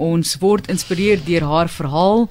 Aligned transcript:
ons 0.00 0.38
word 0.40 0.70
inspireer 0.72 1.20
deur 1.26 1.44
haar 1.46 1.68
verhaal 1.68 2.26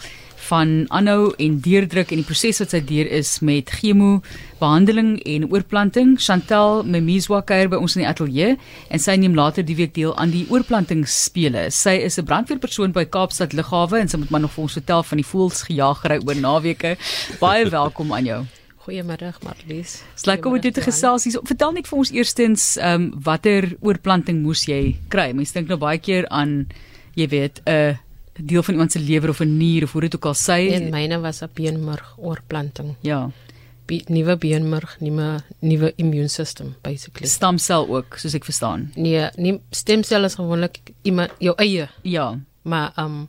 van 0.49 0.85
aanhou 0.87 1.33
en 1.37 1.57
deurdruk 1.61 2.11
en 2.11 2.21
die 2.21 2.25
proses 2.27 2.61
wat 2.63 2.73
sy 2.73 2.81
deur 2.89 3.09
is 3.19 3.35
met 3.45 3.69
chemo 3.79 4.19
behandeling 4.59 5.17
en 5.29 5.47
oorplanting. 5.51 6.15
Chantel 6.21 6.83
Memizwa 6.89 7.41
kuier 7.45 7.69
by 7.71 7.79
ons 7.79 7.95
in 7.97 8.03
die 8.03 8.09
ateljee 8.09 8.55
en 8.89 9.03
sy 9.03 9.17
neem 9.21 9.37
later 9.37 9.65
die 9.65 9.77
week 9.79 9.93
deel 9.97 10.15
aan 10.17 10.33
die 10.33 10.45
oorplantingsspele. 10.49 11.69
Sy 11.69 11.99
is 12.07 12.17
'n 12.19 12.25
brandweerpersoon 12.25 12.93
by 12.93 13.05
Kaapstad 13.05 13.53
Lughawe 13.53 13.99
en 13.99 14.07
sy 14.07 14.17
moet 14.17 14.29
maar 14.29 14.41
nog 14.41 14.53
vir 14.53 14.63
ons 14.63 14.79
vertel 14.79 15.03
van 15.03 15.17
die 15.17 15.29
voelsgejagery 15.31 16.19
oor 16.25 16.35
naweke. 16.35 16.97
Baie 17.39 17.69
welkom 17.69 18.13
aan 18.13 18.25
jou. 18.25 18.45
Goeiemiddag 18.79 19.41
Marlies. 19.43 20.01
Dis 20.15 20.25
lekker 20.25 20.51
om 20.51 20.59
dit 20.59 20.73
te 20.73 20.81
gesels. 20.81 21.23
Hier. 21.23 21.39
Vertel 21.43 21.71
net 21.71 21.87
vir 21.87 21.97
ons 21.97 22.11
eerstens 22.11 22.77
ehm 22.77 23.01
um, 23.01 23.21
watter 23.21 23.75
oorplanting 23.81 24.41
moes 24.41 24.65
jy 24.65 24.97
kry? 25.09 25.33
Mense 25.33 25.53
dink 25.53 25.67
nou 25.67 25.77
baie 25.77 25.99
keer 25.99 26.27
aan 26.29 26.67
jy 27.19 27.27
weet 27.27 27.61
'n 27.65 27.71
uh, 27.71 27.97
deel 28.39 28.63
van 28.63 28.73
iemand 28.73 28.91
se 28.91 28.99
lewer 28.99 29.29
of 29.29 29.39
'n 29.39 29.57
nier 29.57 29.83
of 29.83 29.91
hoe 29.91 30.01
dit 30.01 30.15
ook 30.15 30.25
al 30.25 30.35
sê. 30.35 30.71
En 30.71 30.89
myne 30.89 31.19
was 31.19 31.41
'n 31.41 31.49
beenmerg 31.53 32.15
oorplanting. 32.17 32.95
Ja. 33.01 33.31
Be 33.85 34.01
nuwe 34.07 34.37
beenmerg, 34.37 34.97
nuwe 34.99 35.43
nuwe 35.59 35.93
immuunstelsel 35.95 36.73
basically. 36.81 37.27
Stamsel 37.27 37.87
ook, 37.95 38.17
soos 38.17 38.33
ek 38.33 38.45
verstaan. 38.45 38.91
Nee, 38.95 39.29
nie 39.35 39.59
stemsel 39.69 40.23
is 40.23 40.35
gewoonlik 40.35 40.79
iemand 41.01 41.31
jou 41.39 41.55
eie. 41.57 41.89
Ja. 42.01 42.39
Maar 42.61 42.91
ehm 42.95 43.05
um, 43.05 43.27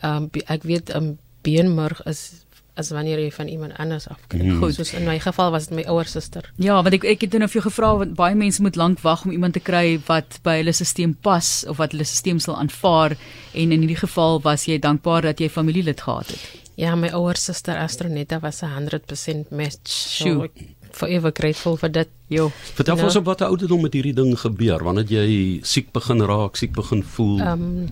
ehm 0.00 0.22
um, 0.22 0.30
ek 0.46 0.62
weet 0.62 0.88
'n 0.88 0.96
um, 0.96 1.18
beenmerg 1.42 2.02
is 2.04 2.44
as 2.78 2.92
wanneer 2.94 3.20
jy 3.20 3.30
van 3.34 3.48
iemand 3.50 3.76
anders 3.82 4.06
afkry. 4.08 4.40
Mm. 4.44 4.60
Goed, 4.62 4.76
soos 4.78 4.92
in 4.96 5.06
my 5.08 5.18
geval 5.22 5.50
was 5.54 5.68
dit 5.68 5.76
my 5.80 5.84
ouer 5.90 6.08
suster. 6.08 6.46
Ja, 6.62 6.78
want 6.82 6.94
ek 6.98 7.04
ek 7.04 7.26
het 7.26 7.36
nou 7.38 7.48
vir 7.48 7.60
jou 7.60 7.66
gevra 7.66 7.92
want 8.04 8.14
baie 8.18 8.38
mense 8.38 8.62
moet 8.62 8.78
lank 8.78 9.02
wag 9.06 9.24
om 9.26 9.34
iemand 9.34 9.58
te 9.58 9.64
kry 9.64 9.98
wat 10.06 10.38
by 10.46 10.60
hulle 10.60 10.72
stelsel 10.72 11.16
pas 11.22 11.50
of 11.68 11.82
wat 11.82 11.92
hulle 11.96 12.06
stelsel 12.06 12.40
sal 12.48 12.58
aanvaar 12.62 13.16
en 13.52 13.74
in 13.74 13.84
hierdie 13.84 14.00
geval 14.00 14.40
was 14.44 14.66
jy 14.68 14.78
dankbaar 14.78 15.28
dat 15.30 15.40
jy 15.40 15.50
familielid 15.50 16.00
gehad 16.00 16.32
het. 16.32 16.48
Ja, 16.78 16.94
my 16.94 17.10
ouer 17.10 17.36
suster 17.36 17.76
Astronetta 17.76 18.38
was 18.40 18.62
'n 18.62 18.70
100% 18.70 19.50
match. 19.50 19.90
So 19.90 20.46
forever 20.92 21.32
grateful 21.34 21.76
vir 21.76 21.92
dit. 21.92 22.08
Jo. 22.28 22.50
Vertel 22.74 23.04
ons 23.04 23.16
op 23.16 23.24
watter 23.24 23.46
ouderdom 23.46 23.82
met 23.82 23.92
hierdie 23.92 24.14
ding 24.14 24.38
gebeur? 24.38 24.84
Wanneer 24.84 25.04
jy 25.04 25.60
siek 25.62 25.92
begin 25.92 26.22
raak, 26.22 26.56
siek 26.56 26.72
begin 26.72 27.02
voel? 27.02 27.40
Ehm 27.40 27.62
um, 27.62 27.90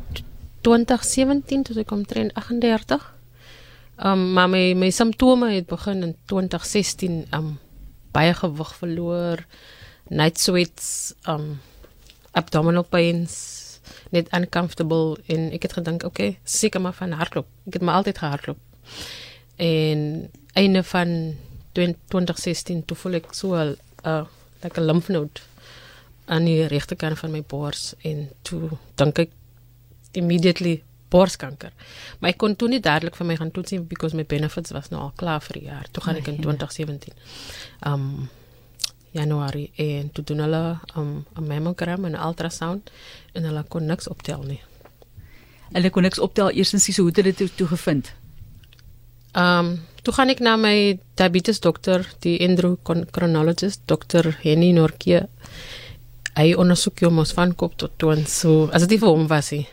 2017 0.67 1.63
toe 1.63 1.77
ek 1.79 1.93
omtrent 1.95 2.33
38 2.35 3.16
Um 3.97 4.33
maar 4.33 4.49
my 4.49 4.75
my 4.75 4.91
simptome 4.91 5.55
het 5.55 5.67
begin 5.67 6.03
in 6.03 6.17
2016 6.25 7.27
um 7.33 7.59
baie 8.13 8.35
gewig 8.35 8.75
verloor, 8.77 9.45
night 10.09 10.39
sweats, 10.41 11.15
um 11.29 11.61
abdominal 12.33 12.85
pains, 12.85 13.35
net 14.11 14.29
uncomfortable 14.37 15.17
en 15.33 15.51
ek 15.57 15.69
het 15.69 15.79
gedink 15.79 16.05
okay, 16.05 16.39
seker 16.45 16.81
maar 16.81 16.97
van 16.97 17.17
hardloop. 17.17 17.49
Ek 17.67 17.79
het 17.79 17.83
maar 17.83 17.95
altyd 18.03 18.19
gehardloop. 18.19 18.59
En 19.57 20.31
einde 20.53 20.83
van 20.85 21.35
2016 21.73 22.85
toe 22.85 22.97
voel 22.97 23.21
ek 23.21 23.33
so 23.33 23.57
'n 23.57 23.77
uh, 24.05 24.25
like 24.63 24.81
'n 24.81 24.85
lymph 24.85 25.09
node 25.09 25.41
aan 26.27 26.45
die 26.45 26.67
regterkant 26.67 27.19
van 27.19 27.31
my 27.31 27.43
bors 27.43 27.95
en 28.03 28.29
toe 28.43 28.71
dink 28.95 29.19
ek 29.19 29.31
immediately 30.13 30.83
borskanker. 31.11 31.73
Maar 32.21 32.33
ek 32.35 32.41
kon 32.41 32.57
toe 32.59 32.69
nie 32.71 32.81
dadelik 32.83 33.17
vir 33.19 33.29
my 33.29 33.37
gaan 33.39 33.53
toets 33.55 33.75
nie 33.75 33.81
because 33.81 34.17
my 34.17 34.25
benefits 34.29 34.75
was 34.75 34.91
nou 34.93 35.03
al 35.07 35.13
klaar 35.19 35.43
vir 35.45 35.61
die 35.61 35.67
jaar. 35.69 35.87
Toe 35.93 36.03
gaan 36.05 36.21
ek 36.21 36.31
in 36.33 36.41
2017. 36.43 37.15
Um 37.87 38.29
Januarie 39.17 39.71
en 39.81 40.11
toe 40.13 40.25
doen 40.29 40.43
hulle 40.45 40.63
um 41.01 41.25
'n 41.39 41.47
mammogram 41.47 42.05
en 42.05 42.13
'n 42.13 42.27
ultrasound 42.29 42.91
en 43.33 43.45
hulle 43.45 43.65
kon 43.69 43.87
niks 43.87 44.09
optel 44.09 44.43
nie. 44.43 44.61
Hulle 45.73 45.91
kon 45.91 46.03
niks 46.03 46.19
optel 46.19 46.51
eerstens 46.51 46.97
hoe 46.97 47.07
het 47.07 47.17
hulle 47.17 47.33
dit 47.33 47.57
toe 47.57 47.67
gevind? 47.67 48.13
Um 49.35 49.87
toe 50.03 50.15
gaan 50.15 50.29
ek 50.29 50.41
na 50.41 50.57
my 50.57 50.99
diabetes 51.15 51.61
dokter, 51.61 52.07
die 52.21 52.39
endocrinologist, 52.39 53.81
dokter 53.87 54.39
Henny 54.43 54.73
Norke. 54.73 55.29
Hy 56.37 56.55
ondersoek 56.55 56.99
jou 56.99 57.11
mos 57.11 57.33
van 57.33 57.55
kop 57.55 57.77
tot 57.77 57.93
toe 57.97 58.13
en 58.13 58.27
so. 58.27 58.69
As 58.73 58.87
dit 58.87 59.01
vir 59.01 59.09
hom 59.09 59.27
was 59.27 59.51
hy 59.51 59.67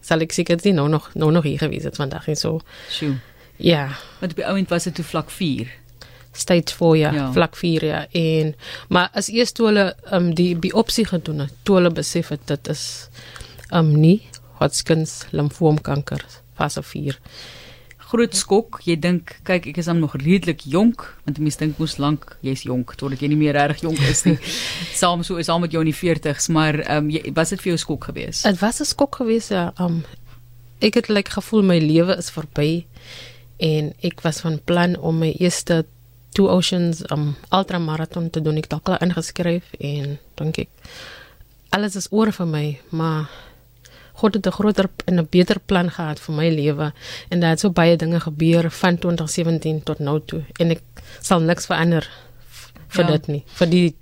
sal 0.00 0.24
ek 0.24 0.32
seker 0.32 0.60
nie 0.64 0.72
nou 0.76 0.88
nog 0.88 1.10
nou 1.14 1.30
nog 1.32 1.44
hier 1.48 1.58
gewees 1.58 1.84
het 1.88 1.96
vandag 2.00 2.28
en 2.28 2.36
so. 2.36 2.60
Sjoe. 2.90 3.16
Ja. 3.60 3.88
Want 4.20 4.34
by 4.34 4.46
ouend 4.48 4.68
was 4.72 4.88
dit 4.88 4.94
toe 4.94 5.04
vlak 5.04 5.30
4. 5.30 5.68
Stage 6.32 6.74
4 6.76 6.96
ja, 6.96 7.12
ja, 7.12 7.32
vlak 7.32 7.56
4 7.56 7.84
ja. 7.84 8.06
En 8.10 8.54
maar 8.88 9.10
as 9.12 9.28
eers 9.28 9.52
toe 9.52 9.66
hulle 9.66 9.86
um, 10.12 10.34
die 10.34 10.54
biopsie 10.56 11.06
gedoen 11.06 11.44
het, 11.46 11.54
toe 11.62 11.80
hulle 11.80 11.90
besef 11.90 12.28
het 12.28 12.46
dit 12.48 12.68
is 12.68 12.84
um 13.74 13.92
nie 14.00 14.20
Hodgkin's 14.60 15.24
limfoomkanker 15.30 16.24
fase 16.54 16.82
4 16.82 17.18
groot 18.10 18.34
skok. 18.36 18.80
Jy 18.86 18.96
dink, 19.00 19.36
kyk, 19.46 19.68
ek 19.70 19.80
is 19.82 19.88
dan 19.90 20.00
nog 20.02 20.16
redelik 20.18 20.64
jonk, 20.68 21.04
want 21.26 21.38
mense 21.42 21.60
dink 21.60 21.78
mos 21.80 21.96
lank 22.02 22.26
jy's 22.46 22.64
jonk 22.66 22.96
totdat 23.00 23.22
jy 23.22 23.30
nie 23.32 23.38
meer 23.40 23.58
reg 23.58 23.82
jonk 23.84 24.00
is 24.10 24.24
nie. 24.26 24.36
Saam 25.00 25.24
so 25.26 25.40
is 25.40 25.50
al 25.52 25.62
met 25.62 25.74
jou 25.74 25.82
in 25.84 25.92
die 25.92 25.96
40s, 25.96 26.50
maar 26.54 26.80
ehm 26.82 27.10
um, 27.10 27.34
was 27.36 27.54
dit 27.54 27.62
vir 27.62 27.74
jou 27.74 27.78
skok 27.84 28.10
geweest? 28.10 28.46
Dit 28.48 28.60
was 28.60 28.80
'n 28.80 28.90
skok 28.90 29.20
geweest 29.22 29.54
ja. 29.54 29.70
Um 29.78 30.02
ek 30.80 30.94
het 30.94 31.08
like 31.08 31.30
gevoel 31.30 31.62
my 31.62 31.78
lewe 31.78 32.16
is 32.16 32.30
verby 32.32 32.86
en 33.60 33.92
ek 34.02 34.22
was 34.24 34.40
van 34.40 34.60
plan 34.64 34.96
om 34.96 35.18
my 35.18 35.34
eerste 35.38 35.84
two 36.32 36.48
oceans 36.48 37.02
um 37.10 37.36
ultramarathon 37.52 38.30
te 38.30 38.40
doen. 38.40 38.56
Ek 38.56 38.64
het 38.70 38.72
al 38.72 38.80
klaar 38.80 39.02
ingeskryf 39.02 39.74
en 39.78 40.18
dink 40.34 40.58
ek 40.58 40.68
alles 41.70 41.96
is 41.96 42.08
oor 42.10 42.32
vir 42.34 42.46
my, 42.46 42.66
maar 42.90 43.30
God 44.20 44.34
het 44.34 44.46
'n 44.46 44.56
groter 44.58 44.88
en 45.06 45.18
'n 45.18 45.28
beter 45.30 45.58
plan 45.60 45.90
gehad 45.90 46.20
vir 46.20 46.34
my 46.34 46.48
lewe 46.48 46.92
en 47.28 47.40
daar 47.40 47.50
het 47.50 47.60
so 47.60 47.70
baie 47.70 47.96
dinge 47.96 48.20
gebeur 48.20 48.70
van 48.70 48.98
2017 48.98 49.82
tot 49.82 49.98
nou 49.98 50.20
toe 50.26 50.42
en 50.58 50.70
ek 50.70 50.82
sal 51.20 51.40
niks 51.40 51.66
verander 51.66 52.08
vir 52.88 53.04
ja. 53.04 53.10
dit 53.10 53.26
nie 53.26 53.42
vir 53.58 53.66
die 53.66 53.94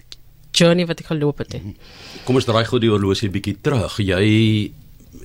journey 0.52 0.86
wat 0.86 1.00
ek 1.00 1.06
geloop 1.12 1.38
het. 1.38 1.52
Nie. 1.62 1.76
Kom 2.24 2.38
ons 2.38 2.44
draai 2.48 2.64
gou 2.64 2.80
die 2.80 2.90
horlosie 2.90 3.30
bietjie 3.30 3.58
terug. 3.62 3.98
Jy 4.02 4.72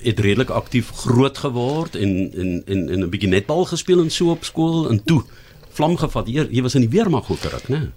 het 0.04 0.20
redelik 0.20 0.50
aktief 0.50 0.90
groot 1.04 1.38
geword 1.38 1.96
en 1.96 2.30
en 2.32 2.62
en 2.66 2.88
en 2.88 3.00
'n 3.04 3.10
bietjie 3.10 3.28
netbal 3.28 3.64
gespeel 3.64 4.00
en 4.00 4.10
so 4.10 4.30
op 4.30 4.44
skool 4.44 4.90
en 4.90 5.02
toe 5.04 5.22
vlam 5.70 5.96
gevat. 5.96 6.28
Jy, 6.28 6.48
jy 6.50 6.62
was 6.62 6.74
in 6.74 6.86
die 6.86 6.94
weermag 6.94 7.30
ook 7.30 7.42
ruk, 7.42 7.68
né? 7.68 7.90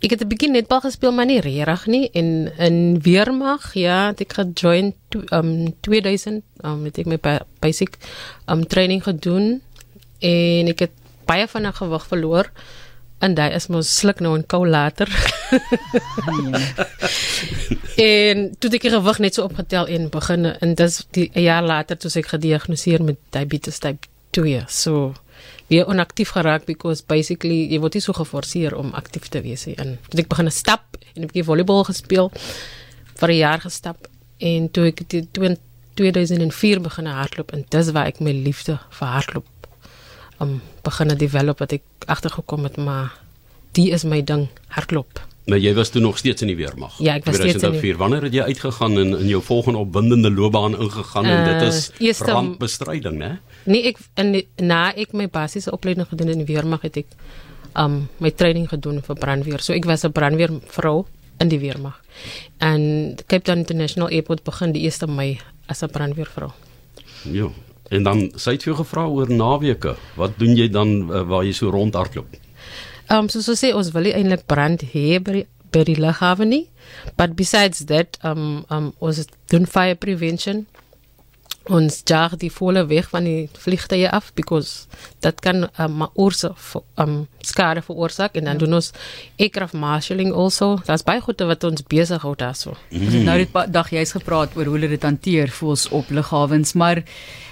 Ek 0.00 0.10
het 0.10 0.22
'n 0.22 0.28
bietjie 0.28 0.50
netbal 0.50 0.80
gespeel 0.80 1.12
maar 1.12 1.26
nie 1.26 1.40
regtig 1.40 1.86
nie 1.86 2.10
en 2.12 2.52
in 2.58 3.00
weermag 3.02 3.74
ja, 3.74 4.06
het 4.06 4.20
ek 4.20 4.32
gejoin 4.32 4.94
um 5.30 5.74
2000 5.80 6.42
um 6.64 6.84
het 6.84 6.98
ek 6.98 7.06
my 7.06 7.18
basic 7.60 7.96
um 8.46 8.66
training 8.66 9.02
gedoen 9.02 9.62
en 10.20 10.68
ek 10.68 10.78
het 10.78 10.90
baie 11.26 11.48
van 11.48 11.66
'n 11.66 11.72
gewig 11.72 12.06
verloor 12.06 12.50
en 13.20 13.34
daai 13.34 13.54
is 13.54 13.66
mos 13.66 13.96
sluk 13.96 14.20
nou 14.20 14.36
en 14.36 14.46
kou 14.46 14.68
later. 14.68 15.08
en 17.96 18.54
toe 18.58 18.70
ek 18.78 18.86
gewig 18.88 19.18
net 19.18 19.36
so 19.36 19.44
opgetel 19.44 19.86
en 19.86 20.08
begin 20.08 20.46
en 20.46 20.74
dis 20.74 21.06
die 21.16 21.30
'n 21.34 21.42
jaar 21.42 21.62
later 21.62 21.98
toe 21.98 22.10
ek 22.14 22.26
gediagnoseer 22.26 23.04
met 23.04 23.16
diabetes 23.30 23.78
type 23.78 24.08
2. 24.30 24.64
So 24.68 25.14
weer 25.70 25.86
onaktief 25.86 26.34
geraak 26.34 26.66
because 26.66 27.04
basically 27.06 27.62
jy 27.70 27.78
word 27.78 27.94
nie 27.94 28.02
so 28.02 28.14
geforseer 28.16 28.74
om 28.74 28.90
aktief 28.98 29.28
te 29.30 29.42
wees 29.44 29.68
nie. 29.68 29.76
Toe 29.78 30.22
ek 30.24 30.30
begin 30.32 30.50
stap 30.50 30.98
en 31.14 31.22
'n 31.22 31.30
bietjie 31.30 31.46
volleybal 31.46 31.84
gespeel 31.84 32.32
vir 33.20 33.30
'n 33.30 33.36
jaar 33.36 33.60
gestap 33.60 34.08
en 34.38 34.70
toe 34.70 34.86
ek 34.90 35.08
die 35.08 35.28
2004 35.94 36.80
begin 36.80 37.06
hardloop 37.06 37.52
en 37.52 37.64
dis 37.68 37.90
waar 37.90 38.06
ek 38.06 38.20
my 38.20 38.32
liefde 38.32 38.78
vir 38.90 39.08
hardloop 39.08 39.68
om 40.40 40.60
begin 40.82 41.16
develop 41.16 41.58
wat 41.60 41.72
ek 41.72 41.82
agtergekom 42.06 42.64
het 42.64 42.76
maar 42.76 43.12
die 43.72 43.90
is 43.92 44.04
my 44.04 44.22
ding 44.22 44.48
hardloop. 44.68 45.29
Maar 45.50 45.58
jy 45.58 45.72
was 45.74 45.90
toe 45.90 46.00
nog 46.02 46.18
steeds 46.18 46.44
in 46.44 46.50
die 46.52 46.56
weermag. 46.56 46.94
Ja, 47.02 47.16
ek 47.18 47.26
was 47.26 47.40
steeds 47.40 47.64
in 47.66 47.74
die 47.74 47.94
Wanneer 47.98 48.28
het 48.28 48.34
jy 48.36 48.44
uitgegaan 48.52 48.98
en 49.00 49.16
in 49.18 49.28
jou 49.32 49.42
volgende 49.42 49.82
opwindende 49.82 50.30
loopbaan 50.30 50.76
ingegaan 50.78 51.26
uh, 51.26 51.32
en 51.34 51.48
dit 51.48 51.62
is 51.68 51.80
uh, 51.98 52.26
brandbestryding, 52.26 53.16
né? 53.18 53.30
Nee, 53.66 53.90
ek 53.90 53.98
in 54.22 54.34
die, 54.36 54.44
na 54.62 54.90
ek 54.94 55.14
my 55.16 55.26
basiese 55.32 55.72
opleiding 55.74 56.06
gedoen 56.08 56.30
in 56.36 56.44
die 56.44 56.48
weermag 56.52 56.86
het 56.86 57.00
ek 57.02 57.16
um 57.78 58.04
my 58.22 58.30
training 58.30 58.68
gedoen 58.70 59.00
vir 59.02 59.18
brandweer. 59.18 59.62
So 59.62 59.74
ek 59.74 59.88
was 59.90 60.04
'n 60.06 60.14
brandweervrou 60.14 61.06
in 61.40 61.50
die 61.50 61.58
weermag. 61.58 61.98
En 62.58 63.16
Cape 63.26 63.42
Town 63.42 63.64
International 63.64 64.08
Airport 64.08 64.44
begin 64.44 64.72
die 64.72 64.86
1 64.86 65.14
Mei 65.14 65.40
as 65.66 65.82
'n 65.82 65.90
brandweervrou. 65.90 66.50
Ja. 67.24 67.50
En 67.90 68.02
dan 68.02 68.30
sê 68.38 68.54
jy 68.54 68.74
gevra 68.74 69.06
oor 69.06 69.30
naweke. 69.30 69.96
Wat 70.14 70.38
doen 70.38 70.54
jy 70.54 70.68
dan 70.68 71.10
uh, 71.10 71.22
waar 71.26 71.44
jy 71.44 71.52
so 71.52 71.70
rondhardloop? 71.70 72.38
Um 73.10 73.28
so 73.28 73.42
so 73.42 73.56
sê 73.58 73.72
ons 73.74 73.90
wil 73.94 74.12
eintlik 74.12 74.46
brand 74.46 74.84
hê 74.94 75.18
by 75.18 75.44
by 75.74 75.84
die 75.86 75.98
lughawe 75.98 76.46
nie. 76.46 76.68
But 77.18 77.36
besides 77.38 77.86
that 77.90 78.18
um 78.22 78.64
um 78.70 78.92
ons 79.00 79.26
doen 79.50 79.66
fire 79.66 79.98
prevention 79.98 80.66
ons 81.68 82.02
jaag 82.08 82.36
die 82.40 82.50
volle 82.50 82.86
weg 82.88 83.10
van 83.12 83.24
die 83.24 83.48
vliegtye 83.60 84.08
af 84.10 84.30
because 84.34 84.86
dat 85.20 85.40
kan 85.44 85.68
um, 85.78 86.06
oorsaak 86.14 86.56
um, 86.96 87.26
skade 87.40 87.82
veroorsaak 87.82 88.34
en 88.34 88.44
dan 88.44 88.56
ja. 88.56 88.64
doen 88.64 88.78
ons 88.80 88.92
aircraft 89.38 89.76
marshalling 89.76 90.32
also 90.32 90.78
dat's 90.86 91.04
baie 91.04 91.20
goed 91.20 91.40
wat 91.40 91.64
ons 91.64 91.84
besig 91.84 92.22
hou 92.22 92.34
daarso 92.36 92.76
mm. 92.90 93.22
nou 93.28 93.36
dit 93.38 93.60
dag 93.68 93.92
jy's 93.92 94.16
gepraat 94.16 94.56
oor 94.56 94.64
hoe 94.64 94.78
hulle 94.78 94.88
dit 94.88 95.04
hanteer 95.04 95.52
voels 95.60 95.88
op 95.88 96.10
lughawens 96.10 96.72
maar 96.74 97.04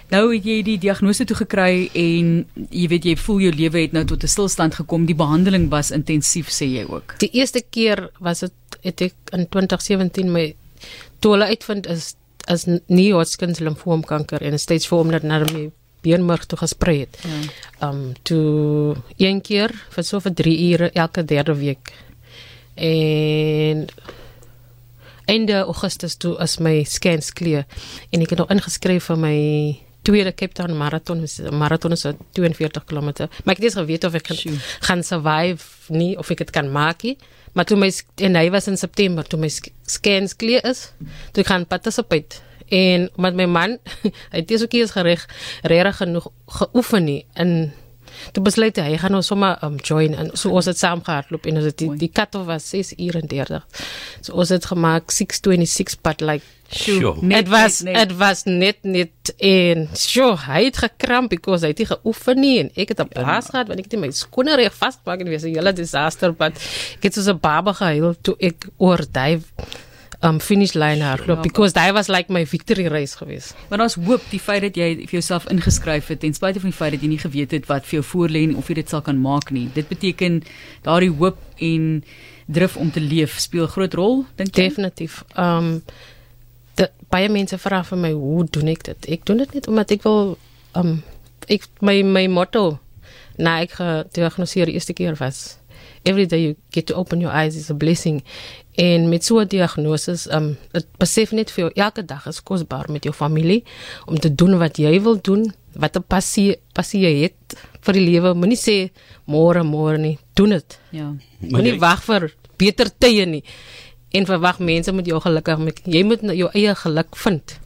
Nou 0.08 0.30
het 0.32 0.46
jy 0.48 0.62
die 0.64 0.78
diagnose 0.80 1.26
toe 1.28 1.36
gekry 1.36 1.90
en 1.92 2.46
jy 2.72 2.86
weet 2.88 3.04
jy 3.10 3.12
voel 3.20 3.42
jou 3.44 3.50
lewe 3.52 3.82
het 3.82 3.92
nou 3.92 4.06
tot 4.08 4.22
'n 4.24 4.32
stilstand 4.32 4.74
gekom. 4.74 5.04
Die 5.04 5.14
behandeling 5.14 5.68
was 5.68 5.90
intensief 5.90 6.48
sê 6.48 6.64
jy 6.64 6.84
ook. 6.88 7.18
Die 7.18 7.28
eerste 7.36 7.60
keer 7.60 8.08
was 8.18 8.40
dit 8.40 8.52
het 8.80 9.00
ek 9.00 9.14
in 9.32 9.48
2017 9.48 10.32
my 10.32 10.54
toe 11.20 11.32
hulle 11.32 11.44
uitvind 11.44 11.86
is 11.86 12.14
is 12.52 12.64
nie 12.86 13.12
Hodgkin's 13.12 13.58
limfoomkanker 13.58 14.42
en 14.42 14.58
steeds 14.58 14.86
voor 14.86 15.04
omdat 15.06 15.22
na 15.22 15.38
my 15.52 15.70
beenmerg 16.00 16.46
toe 16.46 16.58
gesprei 16.58 17.00
het. 17.00 17.18
Ja. 17.22 17.88
Um 17.88 18.12
toe 18.22 18.96
een 19.16 19.40
keer 19.40 19.74
vir 19.94 20.04
so 20.04 20.20
vir 20.20 20.34
3 20.34 20.54
ure 20.70 20.90
elke 20.90 21.24
derde 21.24 21.54
week. 21.54 21.92
En 22.74 23.86
einde 25.28 25.58
Augustus 25.64 26.16
toe 26.16 26.36
is 26.42 26.58
my 26.58 26.82
scans 26.88 27.32
clear 27.32 27.66
en 28.10 28.24
ek 28.24 28.32
het 28.32 28.38
nog 28.38 28.52
ingeskryf 28.54 29.10
vir 29.10 29.18
my 29.20 29.38
tweede 30.08 30.32
Cape 30.32 30.56
Town 30.56 30.76
marathon 30.76 31.26
marathon 31.52 31.92
is 31.92 32.06
42 32.38 32.84
km 32.88 33.10
maar 33.44 33.56
ek 33.56 33.60
het 33.60 33.66
nie 33.66 33.74
geweet 33.74 34.06
of 34.08 34.16
ek 34.16 34.30
kan, 34.30 34.38
gaan 34.88 35.04
survive 35.04 35.77
nie 35.90 36.16
of 36.18 36.30
ek 36.30 36.44
dit 36.44 36.52
kan 36.54 36.70
maak 36.72 37.02
nie. 37.06 37.16
Maar 37.52 37.68
toe 37.68 37.78
my 37.80 37.88
en 38.26 38.38
hy 38.38 38.48
was 38.54 38.68
in 38.70 38.76
September 38.76 39.24
toe 39.26 39.40
my 39.40 39.50
scans 39.50 40.36
clear 40.36 40.64
is 40.68 40.92
toe 41.32 41.44
gaan 41.44 41.66
participate 41.66 42.42
en 42.68 43.08
met 43.16 43.34
my 43.34 43.46
man 43.48 43.78
hy 44.32 44.42
het 44.42 44.52
ook 44.62 44.76
eens 44.76 44.94
gereg 44.94 45.24
regtig 45.62 45.96
genoeg 46.02 46.28
geoefen 46.60 47.04
nie 47.04 47.22
in 47.34 47.70
Toe 48.32 48.42
besluit 48.42 48.78
hy 48.80 48.96
gaan 49.00 49.14
nou 49.14 49.22
sommer 49.22 49.58
um 49.64 49.76
join 49.84 50.14
en 50.18 50.30
so 50.36 50.50
ons 50.56 50.68
het 50.70 50.78
saam 50.80 51.02
gehardloop 51.04 51.46
en 51.48 51.60
ons 51.60 51.68
het 51.68 51.78
die, 51.80 51.90
die 52.00 52.10
cut 52.12 52.34
off 52.38 52.48
was 52.48 52.68
6 52.72 52.94
ure 52.96 53.20
en 53.22 53.30
30. 53.30 53.84
So 54.26 54.38
ons 54.40 54.52
het 54.54 54.68
gemaak 54.70 55.12
626 55.14 56.00
but 56.02 56.24
like 56.24 56.44
Sure. 56.70 57.16
Net, 57.22 57.46
it 57.46 57.48
was 57.48 57.80
net, 57.82 57.94
net. 57.94 58.10
it 58.10 58.18
was 58.18 58.44
net 58.44 58.78
net 58.84 59.32
en 59.40 59.88
sure 59.96 60.36
hy 60.36 60.66
het 60.66 60.76
gekramp 60.82 61.30
because 61.32 61.64
hy 61.64 61.70
het 61.72 61.80
nie 61.80 61.88
geoefen 61.88 62.40
nie 62.44 62.54
en 62.60 62.68
ek 62.76 62.92
het 62.92 63.00
'n 63.00 63.08
blaas 63.08 63.48
ja. 63.48 63.50
gehad 63.50 63.68
want 63.68 63.80
ek 63.80 63.88
het 63.88 64.00
my 64.00 64.10
skoene 64.12 64.56
reg 64.56 64.74
vasgemaak 64.76 65.20
en 65.20 65.26
dit 65.26 65.34
was 65.34 65.48
'n 65.48 65.56
hele 65.56 65.72
disaster 65.72 66.32
but 66.32 66.60
ek 67.00 67.08
het 67.08 67.14
so 67.14 67.32
'n 67.32 67.40
baba 67.40 67.72
gehuil 67.72 68.14
toe 68.20 68.36
ek 68.38 68.68
oor 68.76 69.00
dive 69.00 69.48
um 70.20 70.40
finish 70.40 70.74
line 70.74 71.00
hardloop 71.00 71.42
because 71.42 71.72
that 71.72 71.94
was 71.94 72.08
like 72.08 72.28
my 72.28 72.44
victory 72.44 72.86
race 72.88 73.16
geweest. 73.16 73.54
Maar 73.70 73.80
ons 73.80 73.94
hoop 73.94 74.22
die 74.30 74.40
feit 74.40 74.62
dat 74.62 74.76
jy 74.76 74.88
vir 75.04 75.18
jouself 75.20 75.46
ingeskryf 75.52 76.10
het 76.10 76.20
ten 76.20 76.34
spyte 76.34 76.60
van 76.60 76.72
die 76.72 76.78
feit 76.78 76.92
dat 76.96 77.02
jy 77.02 77.08
nie 77.12 77.22
geweet 77.22 77.54
het 77.54 77.68
wat 77.70 77.86
vir 77.86 78.00
jou 78.00 78.06
voorlê 78.12 78.42
en 78.48 78.56
of 78.58 78.68
jy 78.68 78.80
dit 78.80 78.88
sal 78.88 79.02
kan 79.06 79.18
maak 79.20 79.52
nie. 79.54 79.68
Dit 79.74 79.88
beteken 79.88 80.42
daardie 80.82 81.12
hoop 81.14 81.38
en 81.62 82.04
drif 82.46 82.76
om 82.76 82.90
te 82.90 83.00
leef 83.00 83.38
speel 83.38 83.66
groot 83.70 83.94
rol 83.94 84.24
dink 84.36 84.56
jy? 84.56 84.68
Definitief. 84.68 85.22
Um 85.36 85.78
de 86.78 86.88
baie 87.10 87.28
mense 87.28 87.58
vra 87.58 87.82
vir 87.86 87.98
my 87.98 88.12
hoe 88.16 88.44
doen 88.54 88.72
ek 88.74 88.84
dit? 88.90 89.08
Ek 89.18 89.24
doen 89.26 89.42
dit 89.42 89.54
net 89.58 89.68
omdat 89.70 89.94
ek 89.96 90.04
wil 90.06 90.36
um 90.78 90.98
ek 91.48 91.66
my 91.80 92.02
my 92.02 92.26
motto 92.28 92.78
na 93.38 93.60
ek 93.64 93.78
gediagnoseer 93.78 94.70
die 94.70 94.78
eerste 94.78 94.94
keer 94.94 95.16
was 95.18 95.58
every 96.04 96.26
day 96.26 96.42
you 96.42 96.56
get 96.74 96.86
to 96.86 96.94
open 96.94 97.20
your 97.20 97.34
eyes 97.34 97.56
is 97.56 97.70
a 97.70 97.74
blessing 97.74 98.22
En 98.78 99.08
met 99.08 99.24
so 99.24 99.40
'n 99.40 99.46
diagnose, 99.46 100.30
um 100.30 100.56
dit 100.70 100.86
besef 100.96 101.30
net 101.30 101.50
vir 101.50 101.64
jou 101.64 101.70
elke 101.74 102.04
dag 102.04 102.26
is 102.26 102.42
kosbaar 102.42 102.86
met 102.90 103.02
jou 103.02 103.14
familie 103.14 103.64
om 104.06 104.18
te 104.18 104.34
doen 104.34 104.58
wat 104.58 104.76
jy 104.76 105.00
wil 105.02 105.18
doen, 105.20 105.54
wat 105.72 105.96
'n 105.96 106.04
passie 106.06 106.56
passie 106.72 107.00
jy 107.00 107.22
het 107.22 107.58
vir 107.80 107.94
die 107.94 108.04
lewe. 108.10 108.34
Moenie 108.34 108.56
sê 108.56 108.90
môre 109.26 109.62
môre 109.64 109.98
nie, 109.98 110.18
doen 110.34 110.48
dit. 110.48 110.78
Ja. 110.90 111.14
Moenie 111.40 111.78
wag 111.78 112.02
vir 112.02 112.32
beter 112.56 112.90
tye 112.98 113.26
nie. 113.26 113.42
En 114.10 114.26
verwag 114.26 114.58
mense 114.58 114.92
moet 114.92 115.06
jou 115.06 115.20
gelukkig 115.20 115.58
maak. 115.58 115.80
Jy 115.84 116.02
moet 116.04 116.22
jou 116.22 116.50
eie 116.52 116.74
geluk 116.74 117.16
vind. 117.16 117.58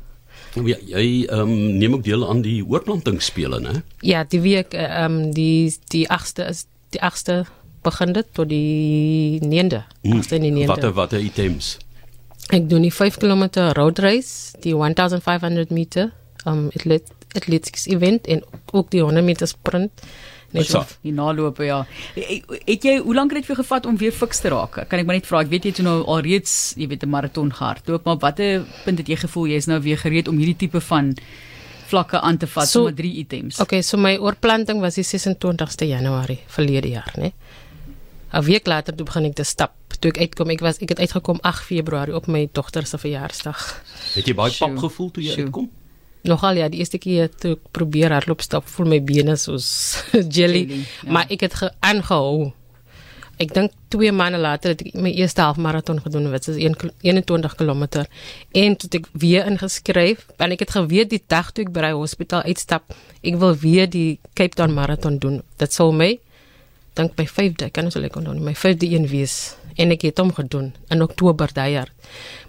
Ja, 0.54 0.76
jy 0.76 1.24
ehm 1.30 1.48
um, 1.48 1.76
neem 1.80 1.94
ook 1.94 2.04
deel 2.04 2.28
aan 2.28 2.42
die 2.44 2.60
oorplantingsspele, 2.64 3.60
né? 3.60 3.80
Ja, 4.00 4.24
die 4.28 4.40
week 4.40 4.74
ehm 4.74 5.18
um, 5.20 5.32
die 5.32 5.72
die 5.94 6.04
8ste 6.10 6.48
is 6.48 6.66
die 6.92 7.00
8ste 7.00 7.44
begin 7.82 8.12
dit 8.12 8.26
tot 8.32 8.48
die 8.48 9.40
9de. 9.40 9.82
Mm, 10.02 10.66
watter 10.66 10.92
watter 10.92 11.20
items? 11.20 11.78
Ek 12.52 12.68
doen 12.68 12.84
die 12.84 12.92
5 12.92 13.16
km 13.22 13.48
road 13.78 13.98
race, 13.98 14.58
die 14.60 14.74
1500 14.74 15.70
meter 15.70 16.12
um 16.44 16.68
athletics 17.32 17.86
event 17.86 18.26
en 18.26 18.42
ook 18.72 18.90
die 18.90 19.00
100 19.00 19.24
meter 19.24 19.46
sprint. 19.46 20.02
Net 20.52 20.68
so 20.68 20.82
die 21.00 21.12
naloop 21.16 21.60
ja. 21.64 21.82
Het 22.14 22.84
jy 22.84 22.98
hoe 23.00 23.14
lank 23.14 23.32
het 23.32 23.42
dit 23.42 23.50
vir 23.52 23.60
gevat 23.62 23.86
om 23.88 23.96
weer 23.96 24.12
fiks 24.12 24.42
te 24.44 24.52
raak? 24.52 24.82
Kan 24.88 25.00
ek 25.00 25.06
maar 25.08 25.16
net 25.16 25.28
vra, 25.28 25.40
ek 25.40 25.52
weet 25.52 25.64
jy 25.64 25.72
het 25.72 25.84
nou 25.86 26.02
alreeds, 26.04 26.74
jy 26.76 26.88
weet 26.88 27.06
'n 27.06 27.08
maraton 27.08 27.52
gehardloop, 27.52 28.04
maar 28.04 28.18
watter 28.18 28.64
punt 28.84 28.98
het 28.98 29.08
jy 29.08 29.16
gevoel 29.16 29.46
jy 29.46 29.56
is 29.56 29.66
nou 29.66 29.80
weer 29.80 29.98
gereed 29.98 30.28
om 30.28 30.36
hierdie 30.36 30.56
tipe 30.56 30.80
van 30.80 31.16
vlakke 31.88 32.20
aan 32.20 32.38
te 32.38 32.46
vat 32.46 32.68
so, 32.68 32.84
met 32.84 32.96
drie 32.96 33.16
items? 33.20 33.60
Okay, 33.60 33.82
so 33.82 33.96
my 33.96 34.16
oorplanting 34.16 34.80
was 34.80 34.94
die 34.94 35.04
26ste 35.04 35.88
Januarie 35.88 36.40
verlede 36.46 36.88
jaar, 36.88 37.12
né? 37.16 37.32
'n 38.32 38.44
week 38.44 38.66
later 38.66 38.94
toe 38.96 39.04
begin 39.04 39.24
ek 39.24 39.34
te 39.34 39.44
stap. 39.44 39.74
Toe 40.00 40.10
ek 40.10 40.18
uitkom, 40.18 40.50
ek 40.50 40.60
was 40.60 40.80
ek 40.80 40.88
het 40.88 40.98
uitgekom 41.04 41.38
8 41.42 41.64
Februarie 41.68 42.16
op 42.16 42.26
my 42.26 42.48
dogter 42.52 42.86
se 42.86 42.98
verjaarsdag. 42.98 43.82
Het 44.14 44.26
jy 44.26 44.34
baie 44.34 44.52
pap 44.56 44.78
gevoel 44.78 45.10
toe 45.10 45.22
jy 45.22 45.44
uitkom? 45.44 45.68
Nogal 46.28 46.60
ja, 46.60 46.68
die 46.70 46.82
eerste 46.82 47.00
keer 47.02 47.30
toe 47.42 47.56
ek 47.56 47.68
probeer 47.74 48.14
hardloop 48.14 48.42
stap, 48.44 48.66
voel 48.70 48.90
my 48.94 49.00
bene 49.02 49.36
soos 49.40 49.68
jelly, 50.12 50.66
jelly 50.66 50.82
ja. 50.82 51.12
maar 51.16 51.30
ek 51.34 51.46
het 51.48 51.56
aangehou. 51.80 52.52
Ek 53.42 53.50
dink 53.56 53.72
2 53.90 54.12
maande 54.14 54.38
later 54.38 54.74
het 54.74 54.84
ek 54.84 54.98
my 55.02 55.10
eerste 55.18 55.42
halfmaraton 55.42 55.98
gedoen 56.04 56.28
wat 56.30 56.46
is 56.52 56.60
21 56.60 57.56
km 57.58 58.04
en 58.60 58.76
toe 58.78 58.90
ek 59.00 59.08
weer 59.18 59.48
ingeskryf 59.50 60.28
en 60.38 60.54
ek 60.54 60.62
het 60.66 60.74
geweet 60.76 61.10
die 61.10 61.22
dag 61.32 61.50
toe 61.50 61.64
ek 61.66 61.72
by 61.74 61.88
die 61.88 61.96
hospitaal 61.96 62.46
uitstap, 62.46 62.94
ek 63.24 63.40
wil 63.42 63.56
weer 63.58 63.90
die 63.90 64.20
Cape 64.38 64.54
Town 64.54 64.76
maraton 64.76 65.18
doen. 65.18 65.40
Dit 65.58 65.74
sou 65.74 65.90
my 65.96 66.12
dink 66.94 67.16
by 67.16 67.26
5de, 67.26 67.72
kan 67.72 67.88
ons 67.88 67.96
lekker 67.96 68.20
onthou, 68.20 68.36
my 68.36 68.54
5de 68.54 68.92
een 68.92 69.08
wees 69.10 69.56
en 69.80 69.94
ek 69.94 70.04
het 70.10 70.20
hom 70.20 70.32
gedoen 70.36 70.72
in 70.92 71.02
Oktober 71.02 71.50
daai 71.54 71.72
jaar. 71.78 71.92